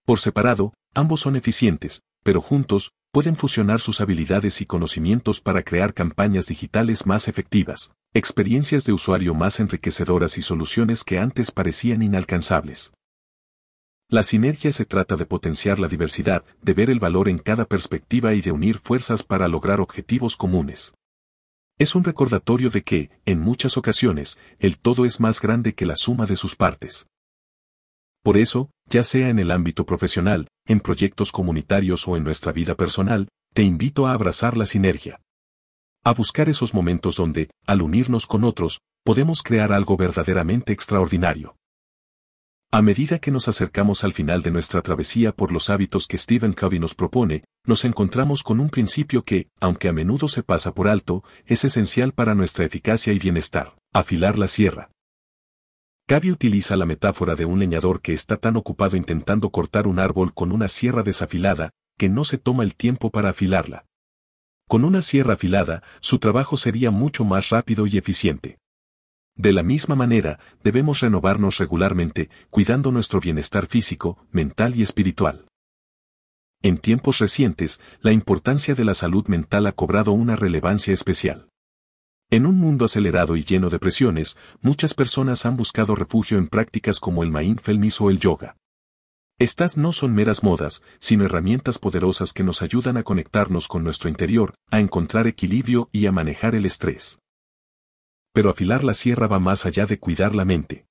Por 0.06 0.20
separado, 0.20 0.76
ambos 0.94 1.22
son 1.22 1.36
eficientes, 1.36 2.04
pero 2.24 2.40
juntos, 2.40 2.92
pueden 3.12 3.36
fusionar 3.38 3.80
sus 3.80 4.02
habilidades 4.02 4.62
y 4.62 4.68
conocimientos 4.68 5.42
para 5.42 5.64
crear 5.64 5.96
campañas 5.96 6.46
digitales 6.46 7.08
más 7.08 7.28
efectivas, 7.28 7.92
experiencias 8.14 8.84
de 8.84 8.94
usuario 8.94 9.34
más 9.34 9.60
enriquecedoras 9.60 10.38
y 10.38 10.44
soluciones 10.44 11.04
que 11.04 11.18
antes 11.18 11.50
parecían 11.50 12.04
inalcanzables. 12.04 12.92
La 14.12 14.24
sinergia 14.24 14.72
se 14.72 14.86
trata 14.86 15.16
de 15.18 15.28
potenciar 15.28 15.78
la 15.78 15.88
diversidad, 15.88 16.44
de 16.64 16.74
ver 16.74 16.90
el 16.90 17.00
valor 17.00 17.30
en 17.30 17.38
cada 17.38 17.66
perspectiva 17.66 18.34
y 18.34 18.42
de 18.42 18.52
unir 18.52 18.80
fuerzas 18.80 19.22
para 19.22 19.48
lograr 19.48 19.80
objetivos 19.80 20.36
comunes. 20.36 20.96
Es 21.78 21.94
un 21.94 22.04
recordatorio 22.04 22.72
de 22.72 22.82
que, 22.82 23.12
en 23.28 23.40
muchas 23.40 23.78
ocasiones, 23.78 24.40
el 24.58 24.80
todo 24.80 25.06
es 25.06 25.20
más 25.20 25.40
grande 25.40 25.76
que 25.76 25.86
la 25.86 25.96
suma 25.96 26.26
de 26.26 26.38
sus 26.38 26.56
partes. 26.56 27.08
Por 28.24 28.38
eso, 28.38 28.72
ya 28.90 29.04
sea 29.04 29.30
en 29.30 29.38
el 29.38 29.52
ámbito 29.52 29.86
profesional, 29.86 30.48
en 30.66 30.80
proyectos 30.80 31.32
comunitarios 31.32 32.08
o 32.08 32.18
en 32.18 32.24
nuestra 32.24 32.52
vida 32.52 32.74
personal, 32.74 33.28
te 33.54 33.62
invito 33.62 34.08
a 34.08 34.14
abrazar 34.14 34.58
la 34.58 34.66
sinergia. 34.66 35.22
A 36.04 36.16
buscar 36.16 36.50
esos 36.50 36.74
momentos 36.74 37.16
donde, 37.16 37.52
al 37.68 37.84
unirnos 37.84 38.26
con 38.26 38.44
otros, 38.44 38.80
podemos 39.04 39.44
crear 39.44 39.72
algo 39.72 39.98
verdaderamente 39.98 40.74
extraordinario. 40.74 41.59
A 42.72 42.84
medida 42.84 43.18
que 43.18 43.32
nos 43.32 43.48
acercamos 43.48 44.04
al 44.04 44.14
final 44.14 44.44
de 44.44 44.52
nuestra 44.52 44.84
travesía 44.84 45.32
por 45.32 45.52
los 45.52 45.72
hábitos 45.72 46.06
que 46.06 46.20
Stephen 46.20 46.54
Covey 46.54 46.78
nos 46.78 46.94
propone, 46.94 47.44
nos 47.66 47.84
encontramos 47.84 48.44
con 48.44 48.60
un 48.60 48.70
principio 48.70 49.24
que, 49.24 49.48
aunque 49.60 49.90
a 49.90 49.92
menudo 49.92 50.28
se 50.28 50.44
pasa 50.44 50.72
por 50.72 50.88
alto, 50.88 51.24
es 51.48 51.66
esencial 51.66 52.14
para 52.14 52.36
nuestra 52.36 52.66
eficacia 52.66 53.12
y 53.12 53.18
bienestar, 53.18 53.76
afilar 53.92 54.38
la 54.38 54.48
sierra. 54.48 54.92
Covey 56.08 56.30
utiliza 56.30 56.76
la 56.76 56.86
metáfora 56.86 57.34
de 57.34 57.46
un 57.46 57.58
leñador 57.58 58.02
que 58.02 58.14
está 58.14 58.38
tan 58.38 58.56
ocupado 58.56 58.96
intentando 58.96 59.50
cortar 59.50 59.88
un 59.88 59.98
árbol 59.98 60.36
con 60.36 60.52
una 60.52 60.68
sierra 60.68 61.02
desafilada, 61.02 61.72
que 61.98 62.08
no 62.08 62.24
se 62.24 62.38
toma 62.38 62.64
el 62.64 62.76
tiempo 62.76 63.10
para 63.10 63.30
afilarla. 63.30 63.86
Con 64.68 64.84
una 64.84 65.02
sierra 65.02 65.34
afilada, 65.34 65.82
su 66.02 66.20
trabajo 66.20 66.56
sería 66.56 66.92
mucho 66.92 67.26
más 67.26 67.50
rápido 67.50 67.88
y 67.88 67.98
eficiente. 67.98 68.60
De 69.40 69.54
la 69.54 69.64
misma 69.64 69.96
manera, 69.96 70.38
debemos 70.66 71.00
renovarnos 71.00 71.60
regularmente, 71.60 72.30
cuidando 72.50 72.92
nuestro 72.92 73.22
bienestar 73.22 73.68
físico, 73.68 74.18
mental 74.32 74.76
y 74.76 74.82
espiritual. 74.82 75.46
En 76.62 76.78
tiempos 76.78 77.20
recientes, 77.20 77.80
la 78.02 78.12
importancia 78.12 78.76
de 78.76 78.84
la 78.84 78.94
salud 78.94 79.26
mental 79.28 79.66
ha 79.68 79.72
cobrado 79.72 80.12
una 80.12 80.36
relevancia 80.36 80.94
especial. 80.94 81.48
En 82.30 82.46
un 82.46 82.58
mundo 82.58 82.84
acelerado 82.84 83.38
y 83.38 83.44
lleno 83.44 83.70
de 83.70 83.80
presiones, 83.80 84.38
muchas 84.60 84.94
personas 84.94 85.46
han 85.46 85.56
buscado 85.56 85.96
refugio 85.96 86.38
en 86.38 86.50
prácticas 86.50 87.00
como 87.00 87.24
el 87.24 87.32
mindfulness 87.32 88.02
o 88.02 88.10
el 88.10 88.20
yoga. 88.20 88.58
Estas 89.38 89.78
no 89.78 89.94
son 89.94 90.14
meras 90.14 90.44
modas, 90.44 90.84
sino 91.00 91.24
herramientas 91.24 91.80
poderosas 91.80 92.34
que 92.34 92.44
nos 92.44 92.62
ayudan 92.62 92.98
a 92.98 93.04
conectarnos 93.04 93.70
con 93.70 93.86
nuestro 93.86 94.10
interior, 94.10 94.54
a 94.70 94.82
encontrar 94.82 95.28
equilibrio 95.28 95.88
y 95.94 96.08
a 96.08 96.12
manejar 96.12 96.56
el 96.56 96.66
estrés. 96.66 97.20
Pero 98.34 98.50
afilar 98.50 98.84
la 98.84 98.94
sierra 98.94 99.28
va 99.28 99.40
más 99.40 99.66
allá 99.66 99.86
de 99.86 100.00
cuidar 100.00 100.36
la 100.36 100.46
mente. 100.46 100.86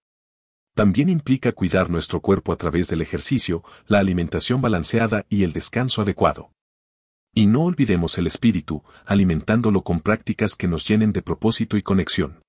También 0.75 1.09
implica 1.09 1.53
cuidar 1.53 1.91
nuestro 1.91 2.21
cuerpo 2.21 2.53
a 2.53 2.57
través 2.57 2.89
del 2.89 3.01
ejercicio, 3.01 3.65
la 3.87 3.99
alimentación 3.99 4.61
balanceada 4.61 5.27
y 5.29 5.43
el 5.43 5.53
descanso 5.53 6.03
adecuado. 6.03 6.53
Y 7.35 7.47
no 7.47 7.65
olvidemos 7.65 8.17
el 8.19 8.27
espíritu, 8.27 8.85
alimentándolo 9.05 9.83
con 9.83 10.01
prácticas 10.01 10.55
que 10.55 10.69
nos 10.69 10.87
llenen 10.87 11.13
de 11.13 11.23
propósito 11.23 11.77
y 11.77 11.83
conexión. 11.83 12.43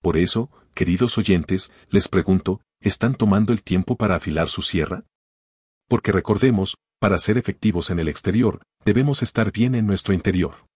Por 0.00 0.16
eso, 0.16 0.50
queridos 0.74 1.16
oyentes, 1.16 1.72
les 1.88 2.08
pregunto, 2.08 2.60
¿están 2.80 3.14
tomando 3.14 3.52
el 3.52 3.62
tiempo 3.62 3.96
para 3.96 4.16
afilar 4.16 4.48
su 4.48 4.62
sierra? 4.62 5.04
Porque 5.88 6.10
recordemos, 6.10 6.76
para 7.00 7.18
ser 7.18 7.38
efectivos 7.38 7.90
en 7.90 8.00
el 8.00 8.08
exterior, 8.08 8.62
debemos 8.84 9.22
estar 9.22 9.52
bien 9.52 9.76
en 9.76 9.86
nuestro 9.86 10.12
interior. 10.12 10.66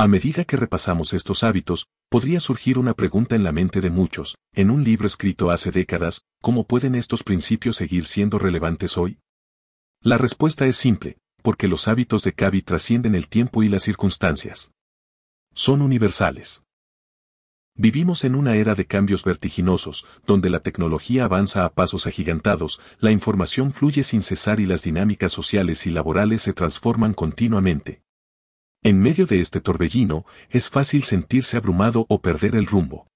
A 0.00 0.06
medida 0.06 0.44
que 0.44 0.56
repasamos 0.56 1.12
estos 1.12 1.42
hábitos, 1.42 1.88
podría 2.08 2.38
surgir 2.38 2.78
una 2.78 2.94
pregunta 2.94 3.34
en 3.34 3.42
la 3.42 3.50
mente 3.50 3.80
de 3.80 3.90
muchos, 3.90 4.36
en 4.54 4.70
un 4.70 4.84
libro 4.84 5.08
escrito 5.08 5.50
hace 5.50 5.72
décadas, 5.72 6.22
¿cómo 6.40 6.68
pueden 6.68 6.94
estos 6.94 7.24
principios 7.24 7.74
seguir 7.74 8.04
siendo 8.04 8.38
relevantes 8.38 8.96
hoy? 8.96 9.18
La 10.00 10.16
respuesta 10.16 10.66
es 10.66 10.76
simple, 10.76 11.18
porque 11.42 11.66
los 11.66 11.88
hábitos 11.88 12.22
de 12.22 12.32
Kavi 12.32 12.62
trascienden 12.62 13.16
el 13.16 13.28
tiempo 13.28 13.64
y 13.64 13.68
las 13.68 13.82
circunstancias. 13.82 14.70
Son 15.52 15.82
universales. 15.82 16.62
Vivimos 17.74 18.22
en 18.22 18.36
una 18.36 18.54
era 18.54 18.76
de 18.76 18.86
cambios 18.86 19.24
vertiginosos, 19.24 20.06
donde 20.24 20.48
la 20.48 20.60
tecnología 20.60 21.24
avanza 21.24 21.64
a 21.64 21.70
pasos 21.70 22.06
agigantados, 22.06 22.80
la 23.00 23.10
información 23.10 23.72
fluye 23.72 24.04
sin 24.04 24.22
cesar 24.22 24.60
y 24.60 24.66
las 24.66 24.84
dinámicas 24.84 25.32
sociales 25.32 25.88
y 25.88 25.90
laborales 25.90 26.42
se 26.42 26.52
transforman 26.52 27.14
continuamente. 27.14 28.00
En 28.88 29.02
medio 29.02 29.26
de 29.26 29.40
este 29.40 29.60
torbellino, 29.60 30.24
es 30.48 30.70
fácil 30.70 31.02
sentirse 31.02 31.58
abrumado 31.58 32.06
o 32.08 32.22
perder 32.22 32.56
el 32.56 32.64
rumbo. 32.64 33.06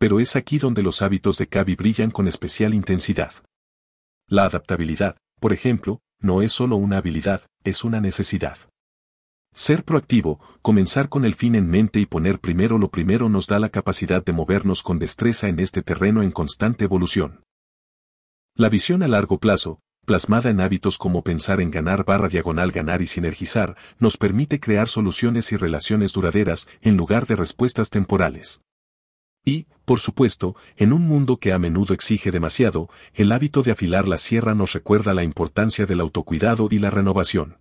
Pero 0.00 0.18
es 0.18 0.34
aquí 0.34 0.58
donde 0.58 0.82
los 0.82 1.02
hábitos 1.02 1.38
de 1.38 1.46
Cavi 1.46 1.76
brillan 1.76 2.10
con 2.10 2.26
especial 2.26 2.74
intensidad. 2.74 3.32
La 4.26 4.44
adaptabilidad, 4.44 5.18
por 5.38 5.52
ejemplo, 5.52 6.00
no 6.20 6.42
es 6.42 6.50
solo 6.50 6.74
una 6.74 6.96
habilidad, 6.98 7.42
es 7.62 7.84
una 7.84 8.00
necesidad. 8.00 8.58
Ser 9.54 9.84
proactivo, 9.84 10.40
comenzar 10.62 11.08
con 11.08 11.24
el 11.24 11.36
fin 11.36 11.54
en 11.54 11.70
mente 11.70 12.00
y 12.00 12.06
poner 12.06 12.40
primero 12.40 12.76
lo 12.76 12.90
primero 12.90 13.28
nos 13.28 13.46
da 13.46 13.60
la 13.60 13.68
capacidad 13.68 14.24
de 14.24 14.32
movernos 14.32 14.82
con 14.82 14.98
destreza 14.98 15.48
en 15.48 15.60
este 15.60 15.82
terreno 15.82 16.24
en 16.24 16.32
constante 16.32 16.82
evolución. 16.82 17.44
La 18.56 18.68
visión 18.68 19.04
a 19.04 19.06
largo 19.06 19.38
plazo, 19.38 19.78
plasmada 20.06 20.48
en 20.48 20.62
hábitos 20.62 20.96
como 20.96 21.22
pensar 21.22 21.60
en 21.60 21.70
ganar 21.70 22.04
barra 22.04 22.28
diagonal 22.28 22.72
ganar 22.72 23.02
y 23.02 23.06
sinergizar, 23.06 23.76
nos 23.98 24.16
permite 24.16 24.60
crear 24.60 24.88
soluciones 24.88 25.52
y 25.52 25.56
relaciones 25.56 26.14
duraderas 26.14 26.68
en 26.80 26.96
lugar 26.96 27.26
de 27.26 27.36
respuestas 27.36 27.90
temporales. 27.90 28.62
Y, 29.44 29.66
por 29.84 30.00
supuesto, 30.00 30.56
en 30.76 30.92
un 30.92 31.02
mundo 31.02 31.36
que 31.36 31.52
a 31.52 31.58
menudo 31.58 31.92
exige 31.92 32.30
demasiado, 32.30 32.88
el 33.14 33.30
hábito 33.32 33.62
de 33.62 33.72
afilar 33.72 34.08
la 34.08 34.16
sierra 34.16 34.54
nos 34.54 34.72
recuerda 34.72 35.12
la 35.12 35.24
importancia 35.24 35.84
del 35.84 36.00
autocuidado 36.00 36.68
y 36.70 36.78
la 36.78 36.90
renovación. 36.90 37.58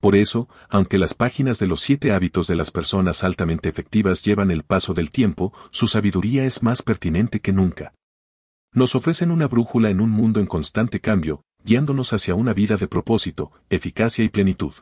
Por 0.00 0.16
eso, 0.16 0.48
aunque 0.68 0.98
las 0.98 1.14
páginas 1.14 1.58
de 1.58 1.66
los 1.66 1.80
siete 1.80 2.12
hábitos 2.12 2.46
de 2.46 2.56
las 2.56 2.70
personas 2.70 3.24
altamente 3.24 3.68
efectivas 3.68 4.22
llevan 4.22 4.50
el 4.50 4.62
paso 4.62 4.94
del 4.94 5.10
tiempo, 5.10 5.52
su 5.70 5.86
sabiduría 5.86 6.44
es 6.44 6.62
más 6.62 6.82
pertinente 6.82 7.40
que 7.40 7.52
nunca 7.52 7.92
nos 8.74 8.96
ofrecen 8.96 9.30
una 9.30 9.46
brújula 9.46 9.88
en 9.88 10.00
un 10.00 10.10
mundo 10.10 10.40
en 10.40 10.46
constante 10.46 11.00
cambio, 11.00 11.44
guiándonos 11.64 12.12
hacia 12.12 12.34
una 12.34 12.52
vida 12.52 12.76
de 12.76 12.88
propósito, 12.88 13.52
eficacia 13.70 14.24
y 14.24 14.28
plenitud. 14.28 14.74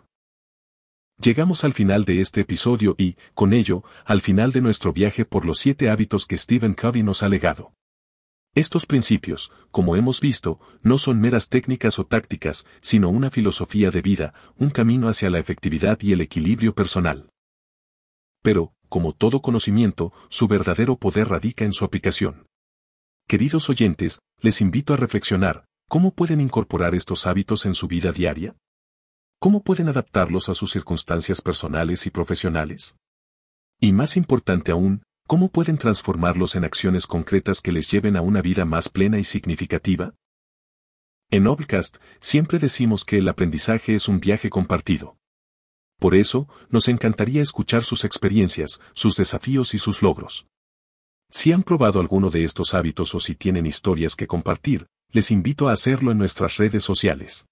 Llegamos 1.23 1.63
al 1.63 1.75
final 1.75 2.05
de 2.07 2.21
este 2.23 2.41
episodio 2.41 2.95
y, 2.99 3.17
con 3.35 3.53
ello, 3.53 3.85
al 4.07 4.23
final 4.23 4.51
de 4.51 4.63
nuestro 4.63 4.95
viaje 4.95 5.27
por 5.27 5.45
los 5.45 5.59
siete 5.59 5.91
hábitos 5.91 6.27
que 6.27 6.39
Stephen 6.39 6.73
Covey 6.73 7.03
nos 7.03 7.23
ha 7.23 7.29
legado. 7.29 7.75
Estos 8.55 8.87
principios, 8.87 9.53
como 9.71 9.95
hemos 9.95 10.21
visto, 10.21 10.59
no 10.83 10.97
son 10.97 11.21
meras 11.21 11.49
técnicas 11.49 11.99
o 11.99 12.07
tácticas, 12.07 12.67
sino 12.81 13.11
una 13.11 13.31
filosofía 13.31 13.91
de 13.91 14.03
vida, 14.03 14.35
un 14.57 14.71
camino 14.71 15.09
hacia 15.09 15.31
la 15.31 15.39
efectividad 15.39 15.99
y 16.01 16.13
el 16.13 16.23
equilibrio 16.23 16.75
personal. 16.75 17.29
Pero, 18.43 18.73
como 18.89 19.13
todo 19.13 19.43
conocimiento, 19.43 20.13
su 20.29 20.49
verdadero 20.49 20.97
poder 20.97 21.29
radica 21.29 21.65
en 21.65 21.73
su 21.73 21.85
aplicación. 21.85 22.47
Queridos 23.33 23.71
oyentes, 23.71 24.19
les 24.43 24.61
invito 24.61 24.93
a 24.93 24.99
reflexionar, 24.99 25.65
¿cómo 25.89 26.15
pueden 26.15 26.39
incorporar 26.39 26.95
estos 26.95 27.27
hábitos 27.27 27.65
en 27.65 27.73
su 27.73 27.89
vida 27.89 28.12
diaria? 28.12 28.55
¿Cómo 29.41 29.62
pueden 29.62 29.89
adaptarlos 29.89 30.51
a 30.51 30.55
sus 30.55 30.71
circunstancias 30.71 31.41
personales 31.41 32.05
y 32.05 32.11
profesionales? 32.11 32.95
Y 33.81 33.95
más 33.95 34.19
importante 34.19 34.71
aún, 34.71 35.03
¿cómo 35.27 35.49
pueden 35.49 35.79
transformarlos 35.79 36.57
en 36.57 36.65
acciones 36.65 37.07
concretas 37.07 37.62
que 37.62 37.73
les 37.73 37.91
lleven 37.91 38.17
a 38.17 38.21
una 38.21 38.43
vida 38.43 38.67
más 38.67 38.91
plena 38.91 39.19
y 39.19 39.25
significativa? 39.25 40.12
En 41.31 41.47
Obcast 41.47 41.97
siempre 42.21 42.59
decimos 42.59 43.03
que 43.07 43.17
el 43.17 43.29
aprendizaje 43.31 43.95
es 43.95 44.09
un 44.09 44.21
viaje 44.21 44.51
compartido. 44.51 45.17
Por 45.99 46.15
eso, 46.15 46.51
nos 46.69 46.87
encantaría 46.89 47.41
escuchar 47.41 47.83
sus 47.83 48.05
experiencias, 48.05 48.83
sus 48.93 49.17
desafíos 49.17 49.73
y 49.73 49.79
sus 49.79 50.03
logros. 50.03 50.47
Si 51.33 51.51
han 51.51 51.62
probado 51.62 51.99
alguno 51.99 52.29
de 52.29 52.45
estos 52.45 52.75
hábitos 52.75 53.15
o 53.15 53.21
si 53.21 53.35
tienen 53.35 53.65
historias 53.65 54.17
que 54.17 54.27
compartir, 54.27 54.87
les 55.11 55.31
invito 55.31 55.69
a 55.69 55.73
hacerlo 55.73 56.12
en 56.12 56.19
nuestras 56.19 56.59
redes 56.59 56.85
sociales. 56.85 57.47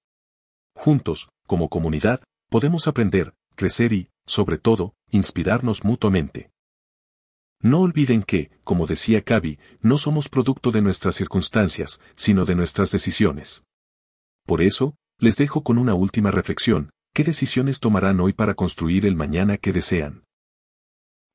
Juntos, 0.75 1.31
como 1.47 1.71
comunidad, 1.71 2.23
podemos 2.51 2.87
aprender, 2.89 3.33
crecer 3.57 3.95
y, 3.95 4.11
sobre 4.27 4.59
todo, 4.59 4.93
inspirarnos 5.11 5.83
mutuamente. 5.83 6.51
No 7.63 7.81
olviden 7.81 8.23
que, 8.23 8.51
como 8.65 8.87
decía 8.87 9.23
Cavi, 9.23 9.59
no 9.81 9.97
somos 9.97 10.29
producto 10.29 10.71
de 10.71 10.83
nuestras 10.83 11.15
circunstancias, 11.15 12.03
sino 12.15 12.45
de 12.45 12.55
nuestras 12.57 12.91
decisiones. 12.93 13.65
Por 14.47 14.61
eso, 14.61 14.95
les 15.19 15.37
dejo 15.37 15.63
con 15.63 15.79
una 15.79 15.95
última 15.95 16.31
reflexión, 16.31 16.91
¿qué 17.15 17.25
decisiones 17.25 17.81
tomarán 17.81 18.21
hoy 18.21 18.35
para 18.35 18.55
construir 18.55 19.07
el 19.07 19.17
mañana 19.17 19.57
que 19.57 19.73
desean? 19.73 20.25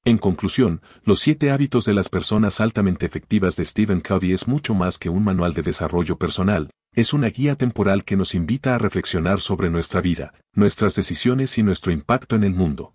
En 0.08 0.20
conclusión, 0.20 0.82
Los 1.04 1.20
siete 1.20 1.50
hábitos 1.50 1.84
de 1.86 1.94
las 1.94 2.10
personas 2.10 2.62
altamente 2.62 3.08
efectivas 3.08 3.56
de 3.56 3.66
Stephen 3.66 4.02
Covey 4.02 4.34
es 4.34 4.48
mucho 4.48 4.76
más 4.76 5.00
que 5.00 5.10
un 5.10 5.24
manual 5.24 5.56
de 5.56 5.64
desarrollo 5.64 6.16
personal, 6.20 6.70
es 6.94 7.12
una 7.12 7.30
guía 7.30 7.56
temporal 7.56 8.04
que 8.04 8.16
nos 8.16 8.36
invita 8.36 8.76
a 8.76 8.78
reflexionar 8.78 9.40
sobre 9.40 9.72
nuestra 9.72 10.02
vida, 10.02 10.36
nuestras 10.54 10.96
decisiones 10.96 11.58
y 11.58 11.64
nuestro 11.64 11.92
impacto 11.92 12.36
en 12.36 12.44
el 12.44 12.54
mundo. 12.54 12.94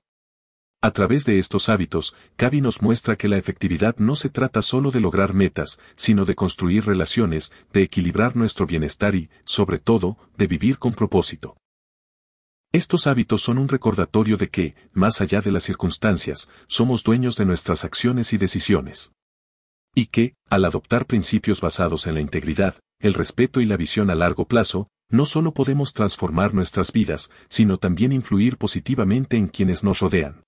A 0.81 0.93
través 0.93 1.25
de 1.25 1.41
estos 1.41 1.69
hábitos, 1.69 2.15
Cavi 2.37 2.61
nos 2.61 2.81
muestra 2.81 3.17
que 3.17 3.27
la 3.27 3.39
efectividad 3.39 3.97
no 3.99 4.15
se 4.15 4.31
trata 4.31 4.63
solo 4.63 4.93
de 4.93 5.01
lograr 5.01 5.35
metas, 5.35 5.81
sino 5.97 6.25
de 6.25 6.37
construir 6.37 6.87
relaciones, 6.87 7.53
de 7.73 7.83
equilibrar 7.83 8.37
nuestro 8.37 8.67
bienestar 8.67 9.17
y, 9.17 9.31
sobre 9.45 9.81
todo, 9.81 10.17
de 10.39 10.47
vivir 10.47 10.79
con 10.79 10.95
propósito. 10.95 11.57
Estos 12.73 13.09
hábitos 13.09 13.43
son 13.43 13.59
un 13.59 13.69
recordatorio 13.69 14.37
de 14.37 14.49
que, 14.49 14.77
más 14.93 15.21
allá 15.21 15.41
de 15.41 15.51
las 15.51 15.65
circunstancias, 15.65 16.49
somos 16.69 17.03
dueños 17.03 17.35
de 17.35 17.45
nuestras 17.45 17.85
acciones 17.85 18.33
y 18.33 18.39
decisiones. 18.39 19.13
Y 19.93 20.07
que, 20.07 20.37
al 20.49 20.65
adoptar 20.65 21.07
principios 21.07 21.61
basados 21.61 22.07
en 22.07 22.15
la 22.15 22.21
integridad, 22.21 22.77
el 23.01 23.15
respeto 23.15 23.61
y 23.61 23.65
la 23.65 23.77
visión 23.77 24.09
a 24.09 24.15
largo 24.15 24.47
plazo, 24.47 24.87
no 25.11 25.27
solo 25.27 25.53
podemos 25.53 25.93
transformar 25.95 26.55
nuestras 26.55 26.93
vidas, 26.93 27.33
sino 27.49 27.77
también 27.77 28.13
influir 28.13 28.57
positivamente 28.57 29.37
en 29.37 29.49
quienes 29.49 29.83
nos 29.83 29.99
rodean. 29.99 30.45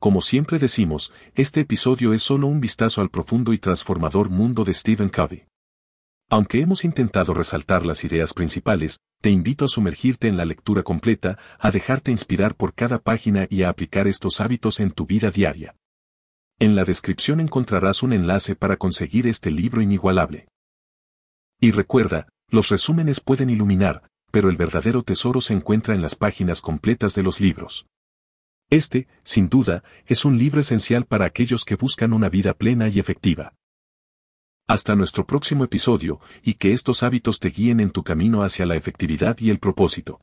Como 0.00 0.22
siempre 0.22 0.58
decimos, 0.58 1.12
este 1.34 1.60
episodio 1.60 2.14
es 2.14 2.22
solo 2.22 2.46
un 2.46 2.60
vistazo 2.60 3.02
al 3.02 3.10
profundo 3.10 3.52
y 3.52 3.58
transformador 3.58 4.30
mundo 4.30 4.64
de 4.64 4.72
Stephen 4.72 5.10
Covey. 5.10 5.44
Aunque 6.32 6.62
hemos 6.62 6.86
intentado 6.86 7.34
resaltar 7.34 7.84
las 7.84 8.04
ideas 8.04 8.32
principales, 8.32 9.00
te 9.20 9.28
invito 9.28 9.66
a 9.66 9.68
sumergirte 9.68 10.28
en 10.28 10.38
la 10.38 10.46
lectura 10.46 10.82
completa, 10.82 11.38
a 11.58 11.70
dejarte 11.70 12.10
inspirar 12.10 12.54
por 12.54 12.72
cada 12.72 12.98
página 12.98 13.46
y 13.50 13.64
a 13.64 13.68
aplicar 13.68 14.08
estos 14.08 14.40
hábitos 14.40 14.80
en 14.80 14.92
tu 14.92 15.04
vida 15.04 15.30
diaria. 15.30 15.76
En 16.58 16.74
la 16.74 16.84
descripción 16.84 17.38
encontrarás 17.38 18.02
un 18.02 18.14
enlace 18.14 18.56
para 18.56 18.78
conseguir 18.78 19.26
este 19.26 19.50
libro 19.50 19.82
inigualable. 19.82 20.48
Y 21.60 21.70
recuerda, 21.70 22.28
los 22.48 22.70
resúmenes 22.70 23.20
pueden 23.20 23.50
iluminar, 23.50 24.08
pero 24.30 24.48
el 24.48 24.56
verdadero 24.56 25.02
tesoro 25.02 25.42
se 25.42 25.52
encuentra 25.52 25.94
en 25.94 26.00
las 26.00 26.14
páginas 26.14 26.62
completas 26.62 27.14
de 27.14 27.24
los 27.24 27.42
libros. 27.42 27.84
Este, 28.70 29.06
sin 29.22 29.50
duda, 29.50 29.84
es 30.06 30.24
un 30.24 30.38
libro 30.38 30.62
esencial 30.62 31.04
para 31.04 31.26
aquellos 31.26 31.66
que 31.66 31.76
buscan 31.76 32.14
una 32.14 32.30
vida 32.30 32.54
plena 32.54 32.88
y 32.88 33.00
efectiva. 33.00 33.52
Hasta 34.68 34.94
nuestro 34.94 35.26
próximo 35.26 35.64
episodio, 35.64 36.20
y 36.42 36.54
que 36.54 36.72
estos 36.72 37.02
hábitos 37.02 37.40
te 37.40 37.48
guíen 37.48 37.80
en 37.80 37.90
tu 37.90 38.04
camino 38.04 38.44
hacia 38.44 38.64
la 38.64 38.76
efectividad 38.76 39.36
y 39.40 39.50
el 39.50 39.58
propósito. 39.58 40.20